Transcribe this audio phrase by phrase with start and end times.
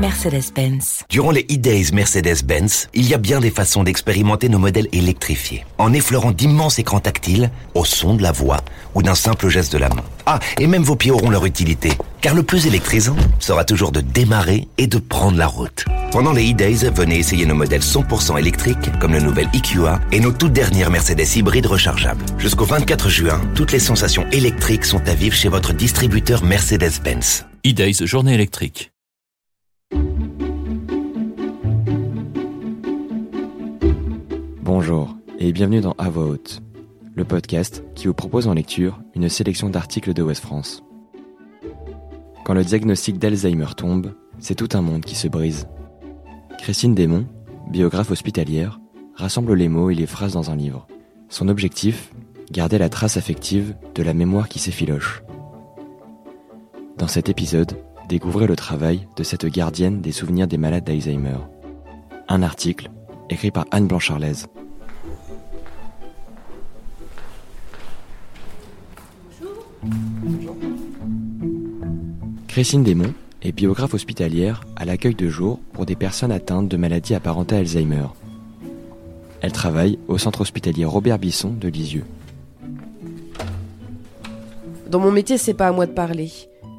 [0.00, 1.04] Mercedes-Benz.
[1.10, 5.92] Durant les e-days Mercedes-Benz, il y a bien des façons d'expérimenter nos modèles électrifiés, en
[5.92, 8.62] effleurant d'immenses écrans tactiles, au son de la voix
[8.94, 10.02] ou d'un simple geste de la main.
[10.24, 11.92] Ah, et même vos pieds auront leur utilité,
[12.22, 15.84] car le plus électrisant sera toujours de démarrer et de prendre la route.
[16.12, 20.32] Pendant les e-days, venez essayer nos modèles 100% électriques, comme le nouvel EQA et nos
[20.32, 22.24] toutes dernières Mercedes hybrides rechargeables.
[22.38, 27.44] Jusqu'au 24 juin, toutes les sensations électriques sont à vivre chez votre distributeur Mercedes-Benz.
[27.66, 28.92] E-Days, journée électrique.
[34.72, 36.62] Bonjour et bienvenue dans À voix haute,
[37.16, 40.84] le podcast qui vous propose en lecture une sélection d'articles de West France.
[42.44, 45.66] Quand le diagnostic d'Alzheimer tombe, c'est tout un monde qui se brise.
[46.60, 47.26] Christine Desmond,
[47.68, 48.78] biographe hospitalière,
[49.16, 50.86] rassemble les mots et les phrases dans un livre.
[51.28, 52.12] Son objectif
[52.52, 55.24] Garder la trace affective de la mémoire qui s'effiloche.
[56.96, 57.76] Dans cet épisode,
[58.08, 61.38] découvrez le travail de cette gardienne des souvenirs des malades d'Alzheimer.
[62.28, 62.88] Un article
[63.30, 64.48] écrit par Anne Blancharlaise.
[72.48, 77.14] Christine Desmond est biographe hospitalière à l'accueil de jour pour des personnes atteintes de maladies
[77.14, 78.06] apparentées à Alzheimer.
[79.40, 82.04] Elle travaille au centre hospitalier Robert Bisson de Lisieux.
[84.90, 86.30] Dans mon métier, c'est pas à moi de parler.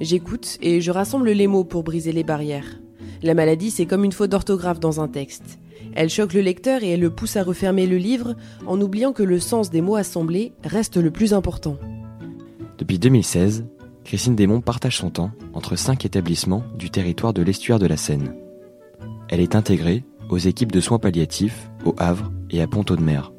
[0.00, 2.80] J'écoute et je rassemble les mots pour briser les barrières.
[3.22, 5.58] La maladie, c'est comme une faute d'orthographe dans un texte.
[5.94, 8.34] Elle choque le lecteur et elle le pousse à refermer le livre
[8.66, 11.76] en oubliant que le sens des mots assemblés reste le plus important.
[12.78, 13.66] Depuis 2016,
[14.04, 18.34] Christine Desmond partage son temps entre cinq établissements du territoire de l'estuaire de la Seine.
[19.28, 23.32] Elle est intégrée aux équipes de soins palliatifs au Havre et à Pont-de-Mer.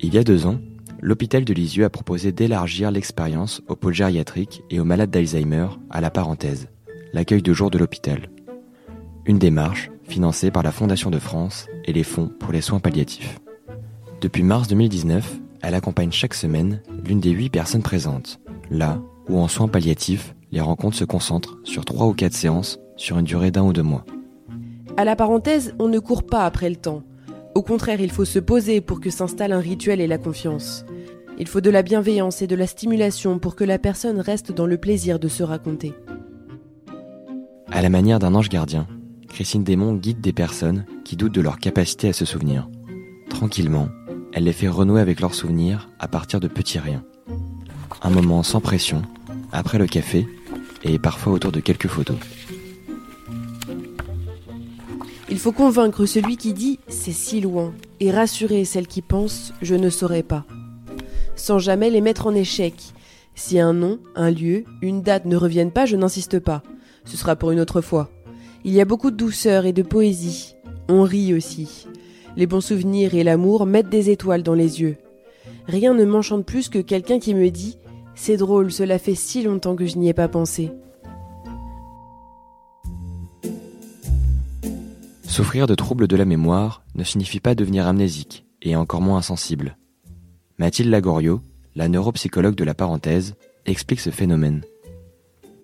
[0.00, 0.58] Il y a deux ans,
[1.00, 6.00] l'hôpital de Lisieux a proposé d'élargir l'expérience aux pôles gériatriques et aux malades d'Alzheimer à
[6.00, 6.68] la parenthèse,
[7.12, 8.28] l'accueil de jour de l'hôpital.
[9.24, 13.38] Une démarche financée par la Fondation de France et les fonds pour les soins palliatifs.
[14.20, 19.48] Depuis mars 2019, elle accompagne chaque semaine l'une des huit personnes présentes, là où en
[19.48, 23.64] soins palliatifs, les rencontres se concentrent sur trois ou quatre séances sur une durée d'un
[23.64, 24.04] ou deux mois.
[24.96, 27.02] À la parenthèse, on ne court pas après le temps.
[27.54, 30.84] Au contraire, il faut se poser pour que s'installe un rituel et la confiance.
[31.38, 34.66] Il faut de la bienveillance et de la stimulation pour que la personne reste dans
[34.66, 35.92] le plaisir de se raconter.
[37.70, 38.86] À la manière d'un ange gardien,
[39.36, 42.70] Christine Desmond guide des personnes qui doutent de leur capacité à se souvenir.
[43.28, 43.90] Tranquillement,
[44.32, 47.04] elle les fait renouer avec leurs souvenirs à partir de petits riens.
[48.00, 49.02] Un moment sans pression,
[49.52, 50.26] après le café,
[50.84, 52.16] et parfois autour de quelques photos.
[55.28, 59.74] Il faut convaincre celui qui dit c'est si loin et rassurer celle qui pense je
[59.74, 60.46] ne saurais pas.
[61.34, 62.72] Sans jamais les mettre en échec.
[63.34, 66.62] Si un nom, un lieu, une date ne reviennent pas, je n'insiste pas.
[67.04, 68.10] Ce sera pour une autre fois.
[68.64, 70.56] Il y a beaucoup de douceur et de poésie.
[70.88, 71.86] On rit aussi.
[72.36, 74.96] Les bons souvenirs et l'amour mettent des étoiles dans les yeux.
[75.66, 77.78] Rien ne m'enchante plus que quelqu'un qui me dit
[78.14, 80.70] C'est drôle, cela fait si longtemps que je n'y ai pas pensé.
[85.22, 89.76] Souffrir de troubles de la mémoire ne signifie pas devenir amnésique, et encore moins insensible.
[90.58, 91.42] Mathilde Lagorio,
[91.74, 93.34] la neuropsychologue de la parenthèse,
[93.66, 94.62] explique ce phénomène.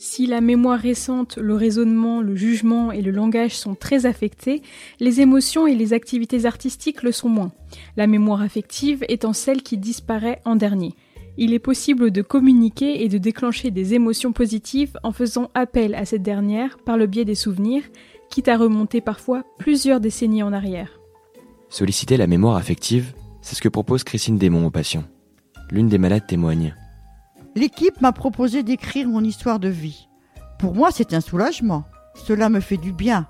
[0.00, 4.62] Si la mémoire récente, le raisonnement, le jugement et le langage sont très affectés,
[5.00, 7.50] les émotions et les activités artistiques le sont moins,
[7.96, 10.94] la mémoire affective étant celle qui disparaît en dernier.
[11.36, 16.04] Il est possible de communiquer et de déclencher des émotions positives en faisant appel à
[16.04, 17.82] cette dernière par le biais des souvenirs,
[18.30, 21.00] quitte à remonter parfois plusieurs décennies en arrière.
[21.70, 25.04] Solliciter la mémoire affective, c'est ce que propose Christine Desmond aux patients.
[25.72, 26.76] L'une des malades témoigne.
[27.54, 30.08] L'équipe m'a proposé d'écrire mon histoire de vie.
[30.58, 31.84] Pour moi, c'est un soulagement.
[32.14, 33.26] Cela me fait du bien.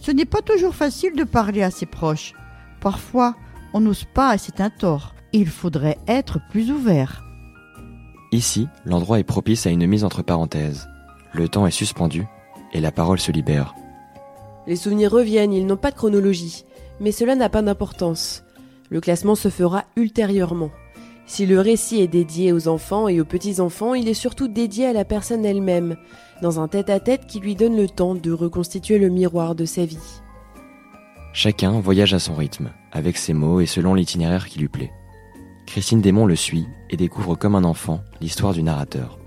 [0.00, 2.34] Ce n'est pas toujours facile de parler à ses proches.
[2.80, 3.34] Parfois,
[3.72, 5.14] on n'ose pas et c'est un tort.
[5.32, 7.22] Il faudrait être plus ouvert.
[8.32, 10.88] Ici, l'endroit est propice à une mise entre parenthèses.
[11.32, 12.26] Le temps est suspendu
[12.72, 13.74] et la parole se libère.
[14.66, 16.64] Les souvenirs reviennent, ils n'ont pas de chronologie.
[17.00, 18.44] Mais cela n'a pas d'importance.
[18.90, 20.70] Le classement se fera ultérieurement.
[21.28, 24.94] Si le récit est dédié aux enfants et aux petits-enfants, il est surtout dédié à
[24.94, 25.96] la personne elle-même,
[26.40, 30.22] dans un tête-à-tête qui lui donne le temps de reconstituer le miroir de sa vie.
[31.34, 34.90] Chacun voyage à son rythme, avec ses mots et selon l'itinéraire qui lui plaît.
[35.66, 39.18] Christine Desmond le suit et découvre comme un enfant l'histoire du narrateur.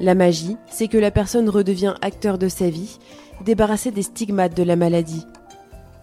[0.00, 2.98] La magie, c'est que la personne redevient acteur de sa vie,
[3.44, 5.26] débarrassée des stigmates de la maladie.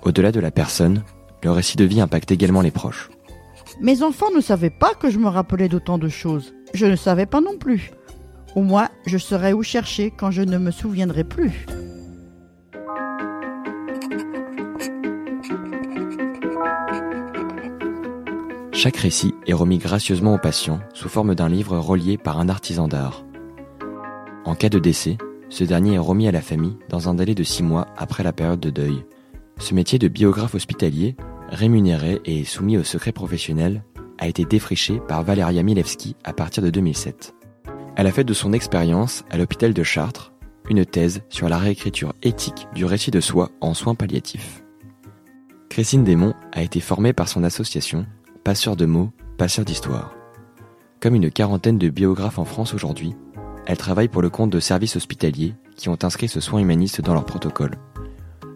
[0.04, 1.04] Au-delà de la personne,
[1.44, 3.10] le récit de vie impacte également les proches.
[3.82, 6.54] Mes enfants ne savaient pas que je me rappelais d'autant de choses.
[6.76, 7.92] Je ne savais pas non plus.
[8.56, 11.66] Au moins, je saurais où chercher quand je ne me souviendrai plus.
[18.72, 22.88] Chaque récit est remis gracieusement au patient sous forme d'un livre relié par un artisan
[22.88, 23.24] d'art.
[24.46, 25.18] En cas de décès,
[25.50, 28.32] ce dernier est remis à la famille dans un délai de six mois après la
[28.32, 29.06] période de deuil.
[29.58, 31.16] Ce métier de biographe hospitalier
[31.52, 33.84] rémunéré et soumis au secret professionnel,
[34.18, 37.34] a été défriché par Valeria Milewski à partir de 2007.
[37.96, 40.32] Elle a fait de son expérience à l'hôpital de Chartres
[40.70, 44.64] une thèse sur la réécriture éthique du récit de soi en soins palliatifs.
[45.70, 48.06] Christine Desmond a été formée par son association
[48.44, 50.16] Passeur de mots, Passeur d'histoire.
[51.00, 53.16] Comme une quarantaine de biographes en France aujourd'hui,
[53.66, 57.14] elle travaille pour le compte de services hospitaliers qui ont inscrit ce soin humaniste dans
[57.14, 57.76] leur protocole.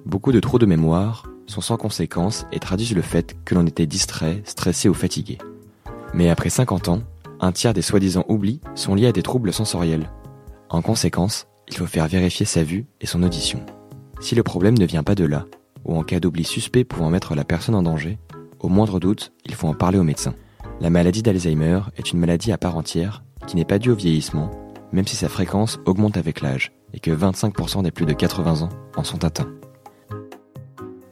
[0.05, 3.85] Beaucoup de trous de mémoire sont sans conséquence et traduisent le fait que l'on était
[3.85, 5.37] distrait, stressé ou fatigué.
[6.13, 7.01] Mais après 50 ans,
[7.39, 10.09] un tiers des soi-disant oublis sont liés à des troubles sensoriels.
[10.69, 13.59] En conséquence, il faut faire vérifier sa vue et son audition.
[14.21, 15.45] Si le problème ne vient pas de là,
[15.83, 18.17] ou en cas d'oubli suspect pouvant mettre la personne en danger,
[18.59, 20.33] au moindre doute, il faut en parler au médecin.
[20.81, 24.49] La maladie d'Alzheimer est une maladie à part entière qui n'est pas due au vieillissement,
[24.91, 28.69] même si sa fréquence augmente avec l'âge et que 25% des plus de 80 ans
[28.95, 29.51] en sont atteints.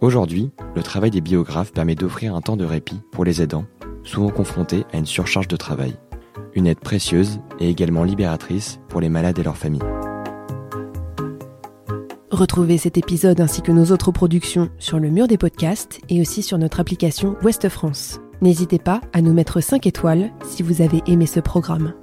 [0.03, 3.63] Aujourd'hui, le travail des biographes permet d'offrir un temps de répit pour les aidants,
[4.03, 5.95] souvent confrontés à une surcharge de travail.
[6.55, 9.79] Une aide précieuse et également libératrice pour les malades et leurs familles.
[12.31, 16.43] Retrouvez cet épisode ainsi que nos autres productions sur le mur des podcasts et aussi
[16.43, 18.19] sur notre application Ouest France.
[18.41, 21.93] N'hésitez pas à nous mettre 5 étoiles si vous avez aimé ce programme.